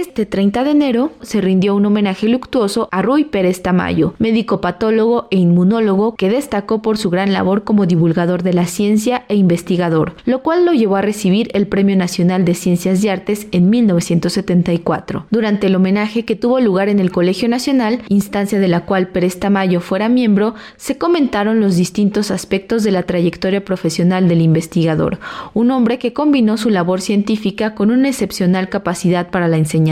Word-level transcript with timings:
Este 0.00 0.24
30 0.24 0.64
de 0.64 0.70
enero 0.70 1.12
se 1.20 1.42
rindió 1.42 1.74
un 1.74 1.84
homenaje 1.84 2.26
luctuoso 2.26 2.88
a 2.90 3.02
Rui 3.02 3.24
Pérez 3.24 3.60
Tamayo, 3.60 4.14
médico 4.18 4.62
patólogo 4.62 5.28
e 5.30 5.36
inmunólogo 5.36 6.14
que 6.14 6.30
destacó 6.30 6.80
por 6.80 6.96
su 6.96 7.10
gran 7.10 7.34
labor 7.34 7.64
como 7.64 7.84
divulgador 7.84 8.42
de 8.42 8.54
la 8.54 8.64
ciencia 8.64 9.26
e 9.28 9.36
investigador, 9.36 10.14
lo 10.24 10.42
cual 10.42 10.64
lo 10.64 10.72
llevó 10.72 10.96
a 10.96 11.02
recibir 11.02 11.50
el 11.52 11.66
Premio 11.66 11.96
Nacional 11.96 12.46
de 12.46 12.54
Ciencias 12.54 13.04
y 13.04 13.10
Artes 13.10 13.46
en 13.52 13.68
1974. 13.68 15.26
Durante 15.30 15.66
el 15.66 15.76
homenaje 15.76 16.24
que 16.24 16.34
tuvo 16.34 16.60
lugar 16.60 16.88
en 16.88 16.98
el 16.98 17.12
Colegio 17.12 17.50
Nacional, 17.50 18.00
instancia 18.08 18.58
de 18.58 18.68
la 18.68 18.86
cual 18.86 19.08
Pérez 19.08 19.38
Tamayo 19.38 19.82
fuera 19.82 20.08
miembro, 20.08 20.54
se 20.78 20.96
comentaron 20.96 21.60
los 21.60 21.76
distintos 21.76 22.30
aspectos 22.30 22.84
de 22.84 22.92
la 22.92 23.02
trayectoria 23.02 23.66
profesional 23.66 24.30
del 24.30 24.40
investigador, 24.40 25.18
un 25.52 25.70
hombre 25.70 25.98
que 25.98 26.14
combinó 26.14 26.56
su 26.56 26.70
labor 26.70 27.02
científica 27.02 27.74
con 27.74 27.90
una 27.90 28.08
excepcional 28.08 28.70
capacidad 28.70 29.28
para 29.28 29.46
la 29.46 29.58
enseñanza 29.58 29.89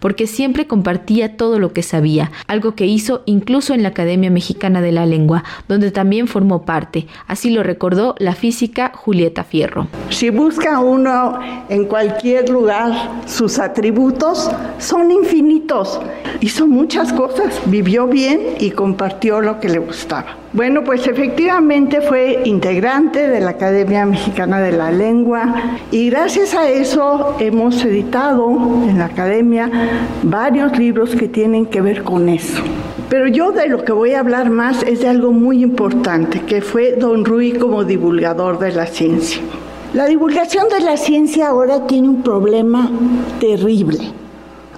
porque 0.00 0.26
siempre 0.26 0.66
compartía 0.66 1.36
todo 1.36 1.58
lo 1.58 1.72
que 1.72 1.82
sabía, 1.82 2.30
algo 2.46 2.74
que 2.74 2.86
hizo 2.86 3.22
incluso 3.26 3.74
en 3.74 3.82
la 3.82 3.90
Academia 3.90 4.30
Mexicana 4.30 4.80
de 4.80 4.92
la 4.92 5.06
Lengua, 5.06 5.44
donde 5.68 5.90
también 5.90 6.28
formó 6.28 6.64
parte. 6.64 7.06
Así 7.26 7.50
lo 7.50 7.62
recordó 7.62 8.14
la 8.18 8.34
física 8.34 8.92
Julieta 8.94 9.44
Fierro. 9.44 9.88
Si 10.10 10.30
busca 10.30 10.80
uno 10.80 11.38
en 11.68 11.84
cualquier 11.86 12.48
lugar 12.48 13.22
sus 13.26 13.58
atributos, 13.58 14.50
son 14.78 15.10
infinitos. 15.10 16.00
Hizo 16.40 16.66
muchas 16.66 17.12
cosas, 17.12 17.60
vivió 17.66 18.06
bien 18.06 18.40
y 18.58 18.70
compartió 18.70 19.40
lo 19.40 19.60
que 19.60 19.68
le 19.68 19.78
gustaba. 19.78 20.45
Bueno, 20.56 20.84
pues 20.84 21.06
efectivamente 21.06 22.00
fue 22.00 22.40
integrante 22.46 23.28
de 23.28 23.40
la 23.40 23.50
Academia 23.50 24.06
Mexicana 24.06 24.58
de 24.58 24.72
la 24.72 24.90
Lengua 24.90 25.54
y 25.90 26.08
gracias 26.08 26.54
a 26.54 26.70
eso 26.70 27.36
hemos 27.38 27.84
editado 27.84 28.48
en 28.88 28.96
la 28.96 29.04
Academia 29.04 29.70
varios 30.22 30.78
libros 30.78 31.14
que 31.14 31.28
tienen 31.28 31.66
que 31.66 31.82
ver 31.82 32.04
con 32.04 32.30
eso. 32.30 32.62
Pero 33.10 33.28
yo 33.28 33.52
de 33.52 33.68
lo 33.68 33.84
que 33.84 33.92
voy 33.92 34.14
a 34.14 34.20
hablar 34.20 34.48
más 34.48 34.82
es 34.82 35.02
de 35.02 35.08
algo 35.08 35.30
muy 35.30 35.62
importante, 35.62 36.40
que 36.40 36.62
fue 36.62 36.92
don 36.92 37.26
Rui 37.26 37.52
como 37.52 37.84
divulgador 37.84 38.58
de 38.58 38.72
la 38.72 38.86
ciencia. 38.86 39.42
La 39.92 40.06
divulgación 40.06 40.70
de 40.70 40.80
la 40.80 40.96
ciencia 40.96 41.48
ahora 41.48 41.86
tiene 41.86 42.08
un 42.08 42.22
problema 42.22 42.90
terrible. 43.40 43.98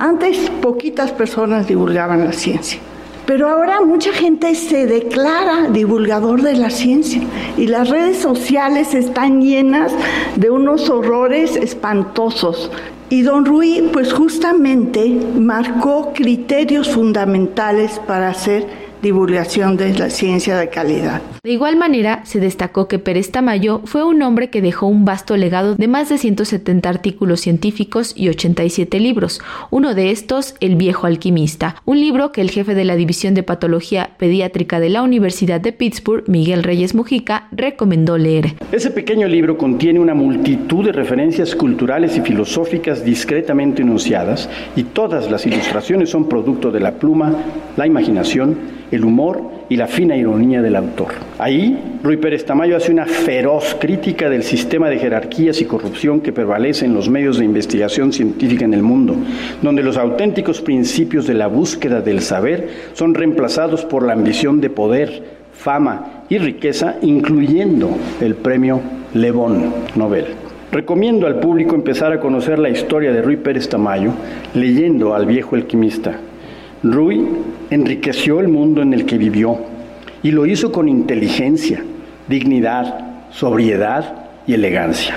Antes 0.00 0.50
poquitas 0.60 1.12
personas 1.12 1.68
divulgaban 1.68 2.24
la 2.24 2.32
ciencia. 2.32 2.80
Pero 3.28 3.46
ahora 3.50 3.82
mucha 3.82 4.10
gente 4.14 4.54
se 4.54 4.86
declara 4.86 5.68
divulgador 5.68 6.40
de 6.40 6.54
la 6.54 6.70
ciencia 6.70 7.20
y 7.58 7.66
las 7.66 7.90
redes 7.90 8.16
sociales 8.16 8.94
están 8.94 9.42
llenas 9.42 9.92
de 10.36 10.48
unos 10.48 10.88
horrores 10.88 11.54
espantosos. 11.54 12.70
Y 13.10 13.20
don 13.20 13.44
Rui, 13.44 13.90
pues 13.92 14.14
justamente 14.14 15.14
marcó 15.38 16.14
criterios 16.14 16.88
fundamentales 16.88 18.00
para 18.06 18.30
hacer 18.30 18.87
divulgación 19.02 19.76
de 19.76 19.96
la 19.98 20.10
ciencia 20.10 20.56
de 20.56 20.68
calidad. 20.68 21.22
De 21.42 21.52
igual 21.52 21.76
manera, 21.76 22.20
se 22.24 22.40
destacó 22.40 22.88
que 22.88 22.98
Pérez 22.98 23.30
Tamayo 23.30 23.80
fue 23.84 24.04
un 24.04 24.22
hombre 24.22 24.50
que 24.50 24.62
dejó 24.62 24.86
un 24.86 25.04
vasto 25.04 25.36
legado 25.36 25.74
de 25.74 25.88
más 25.88 26.08
de 26.08 26.18
170 26.18 26.88
artículos 26.88 27.40
científicos 27.40 28.12
y 28.16 28.28
87 28.28 29.00
libros. 29.00 29.40
Uno 29.70 29.94
de 29.94 30.10
estos, 30.10 30.54
El 30.60 30.76
viejo 30.76 31.06
alquimista, 31.06 31.76
un 31.84 32.00
libro 32.00 32.32
que 32.32 32.40
el 32.40 32.50
jefe 32.50 32.74
de 32.74 32.84
la 32.84 32.96
División 32.96 33.34
de 33.34 33.42
Patología 33.42 34.10
Pediátrica 34.18 34.80
de 34.80 34.88
la 34.88 35.02
Universidad 35.02 35.60
de 35.60 35.72
Pittsburgh, 35.72 36.24
Miguel 36.28 36.62
Reyes 36.62 36.94
Mujica, 36.94 37.48
recomendó 37.52 38.18
leer. 38.18 38.54
Ese 38.72 38.90
pequeño 38.90 39.28
libro 39.28 39.56
contiene 39.56 40.00
una 40.00 40.14
multitud 40.14 40.84
de 40.84 40.92
referencias 40.92 41.54
culturales 41.54 42.16
y 42.16 42.20
filosóficas 42.20 43.04
discretamente 43.04 43.82
enunciadas 43.82 44.48
y 44.76 44.82
todas 44.82 45.30
las 45.30 45.46
ilustraciones 45.46 46.10
son 46.10 46.28
producto 46.28 46.70
de 46.70 46.80
la 46.80 46.92
pluma, 46.92 47.32
la 47.76 47.86
imaginación 47.86 48.56
el 48.90 49.04
humor 49.04 49.42
y 49.68 49.76
la 49.76 49.86
fina 49.86 50.16
ironía 50.16 50.62
del 50.62 50.76
autor. 50.76 51.08
Ahí, 51.38 51.98
Rui 52.02 52.16
Pérez 52.16 52.44
Tamayo 52.44 52.76
hace 52.76 52.92
una 52.92 53.06
feroz 53.06 53.76
crítica 53.78 54.30
del 54.30 54.42
sistema 54.42 54.88
de 54.88 54.98
jerarquías 54.98 55.60
y 55.60 55.66
corrupción 55.66 56.20
que 56.20 56.32
prevalece 56.32 56.86
en 56.86 56.94
los 56.94 57.08
medios 57.08 57.38
de 57.38 57.44
investigación 57.44 58.12
científica 58.12 58.64
en 58.64 58.74
el 58.74 58.82
mundo, 58.82 59.14
donde 59.62 59.82
los 59.82 59.96
auténticos 59.96 60.60
principios 60.60 61.26
de 61.26 61.34
la 61.34 61.48
búsqueda 61.48 62.00
del 62.00 62.20
saber 62.20 62.68
son 62.94 63.14
reemplazados 63.14 63.84
por 63.84 64.04
la 64.04 64.14
ambición 64.14 64.60
de 64.60 64.70
poder, 64.70 65.22
fama 65.52 66.24
y 66.28 66.38
riqueza, 66.38 66.96
incluyendo 67.02 67.90
el 68.20 68.34
premio 68.36 68.80
Le 69.14 69.30
Bon 69.30 69.72
Nobel. 69.96 70.26
Recomiendo 70.70 71.26
al 71.26 71.40
público 71.40 71.74
empezar 71.74 72.12
a 72.12 72.20
conocer 72.20 72.58
la 72.58 72.68
historia 72.68 73.10
de 73.10 73.22
Rui 73.22 73.36
Pérez 73.36 73.68
Tamayo 73.68 74.12
leyendo 74.54 75.14
al 75.14 75.24
viejo 75.24 75.56
alquimista 75.56 76.20
Rui 76.82 77.26
enriqueció 77.70 78.40
el 78.40 78.48
mundo 78.48 78.82
en 78.82 78.94
el 78.94 79.04
que 79.04 79.18
vivió 79.18 79.58
y 80.22 80.30
lo 80.30 80.46
hizo 80.46 80.70
con 80.70 80.88
inteligencia, 80.88 81.82
dignidad, 82.28 83.30
sobriedad 83.30 84.26
y 84.46 84.54
elegancia. 84.54 85.16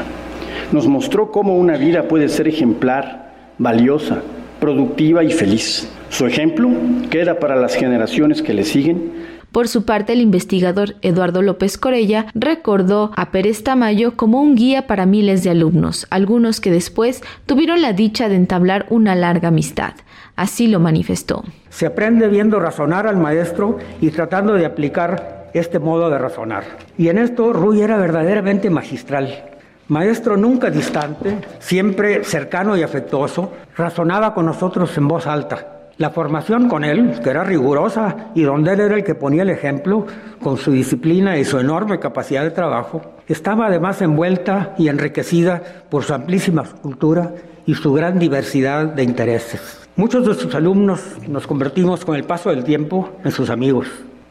Nos 0.72 0.88
mostró 0.88 1.32
cómo 1.32 1.58
una 1.58 1.78
vida 1.78 2.08
puede 2.08 2.30
ser 2.30 2.48
ejemplar, 2.48 3.34
valiosa, 3.58 4.22
productiva 4.60 5.24
y 5.24 5.32
feliz. 5.32 5.88
Su 6.10 6.26
ejemplo 6.26 6.70
queda 7.10 7.40
para 7.40 7.56
las 7.56 7.76
generaciones 7.76 8.42
que 8.42 8.54
le 8.54 8.64
siguen 8.64 9.12
por 9.52 9.68
su 9.68 9.84
parte, 9.84 10.14
el 10.14 10.22
investigador 10.22 10.96
Eduardo 11.02 11.42
López 11.42 11.78
Corella 11.78 12.28
recordó 12.34 13.12
a 13.18 13.32
Pérez 13.32 13.64
Tamayo 13.64 14.16
como 14.16 14.42
un 14.42 14.56
guía 14.56 14.88
para 14.88 15.06
miles 15.06 15.44
de 15.44 15.50
alumnos, 15.50 16.08
algunos 16.10 16.62
que 16.62 16.72
después 16.72 17.22
tuvieron 17.46 17.82
la 17.82 17.92
dicha 17.92 18.30
de 18.30 18.36
entablar 18.36 18.86
una 18.90 19.14
larga 19.14 19.50
amistad. 19.50 19.94
Así 20.42 20.66
lo 20.66 20.80
manifestó. 20.80 21.44
Se 21.70 21.86
aprende 21.86 22.28
viendo 22.28 22.60
razonar 22.60 23.06
al 23.06 23.16
maestro 23.16 23.78
y 24.02 24.10
tratando 24.10 24.56
de 24.56 24.66
aplicar 24.66 25.52
este 25.54 25.78
modo 25.78 26.10
de 26.10 26.18
razonar. 26.18 26.64
Y 26.98 27.10
en 27.10 27.20
esto 27.20 27.54
Rui 27.54 27.80
era 27.80 27.96
verdaderamente 27.98 28.72
magistral. 28.72 29.52
Maestro 29.88 30.38
nunca 30.38 30.72
distante, 30.72 31.38
siempre 31.60 32.24
cercano 32.24 32.76
y 32.76 32.82
afectuoso, 32.82 33.54
razonaba 33.78 34.34
con 34.34 34.48
nosotros 34.48 34.98
en 34.98 35.08
voz 35.08 35.28
alta. 35.28 35.92
La 35.98 36.10
formación 36.10 36.68
con 36.68 36.84
él, 36.84 37.20
que 37.24 37.30
era 37.30 37.44
rigurosa 37.44 38.32
y 38.34 38.42
donde 38.42 38.74
él 38.74 38.80
era 38.80 38.96
el 38.96 39.04
que 39.04 39.14
ponía 39.14 39.44
el 39.44 39.52
ejemplo, 39.52 40.08
con 40.42 40.58
su 40.58 40.72
disciplina 40.72 41.38
y 41.38 41.46
su 41.46 41.60
enorme 41.60 42.00
capacidad 42.00 42.42
de 42.42 42.50
trabajo, 42.50 43.04
estaba 43.28 43.68
además 43.68 44.02
envuelta 44.02 44.74
y 44.80 44.88
enriquecida 44.88 45.62
por 45.92 46.04
su 46.04 46.16
amplísima 46.16 46.64
cultura 46.64 47.32
y 47.68 47.76
su 47.76 47.94
gran 47.94 48.18
diversidad 48.18 48.88
de 48.88 49.04
intereses. 49.04 49.81
Muchos 49.98 50.26
de 50.26 50.34
sus 50.36 50.56
alumnos 50.56 51.02
nos 51.28 51.46
convertimos 51.46 52.06
con 52.06 52.16
el 52.16 52.24
paso 52.24 52.50
del 52.50 52.64
tiempo 52.64 53.10
en 53.26 53.32
sus 53.32 53.50
amigos 53.50 53.88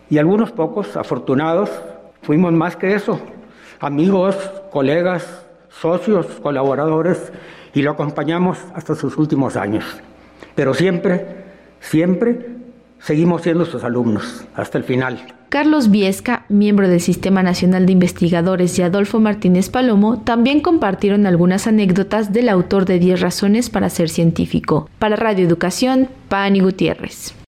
y 0.09 0.17
algunos 0.17 0.53
pocos, 0.53 0.97
afortunados, 0.97 1.71
fuimos 2.23 2.53
más 2.53 2.77
que 2.77 2.95
eso, 2.95 3.21
amigos, 3.79 4.37
colegas, 4.73 5.45
socios, 5.69 6.27
colaboradores 6.43 7.31
y 7.75 7.83
lo 7.83 7.91
acompañamos 7.91 8.59
hasta 8.75 8.95
sus 8.95 9.19
últimos 9.19 9.57
años. 9.57 9.85
Pero 10.55 10.73
siempre, 10.73 11.45
siempre 11.79 12.57
seguimos 12.99 13.43
siendo 13.43 13.67
sus 13.67 13.85
alumnos 13.85 14.45
hasta 14.55 14.79
el 14.79 14.85
final. 14.85 15.35
Carlos 15.51 15.91
Viesca, 15.91 16.40
miembro 16.51 16.89
del 16.89 17.01
Sistema 17.01 17.43
Nacional 17.43 17.87
de 17.87 17.93
Investigadores, 17.93 18.79
y 18.79 18.83
Adolfo 18.83 19.21
Martínez 19.21 19.71
Palomo 19.71 20.21
también 20.21 20.61
compartieron 20.61 21.27
algunas 21.27 21.67
anécdotas 21.67 22.33
del 22.33 22.49
autor 22.49 22.85
de 22.85 22.99
10 22.99 23.21
razones 23.21 23.71
para 23.71 23.89
ser 23.89 24.11
científico. 24.11 24.89
Para 24.99 25.17
Radio 25.17 25.47
Educación, 25.47 26.09
Pani 26.29 26.61
Gutiérrez. 26.61 27.35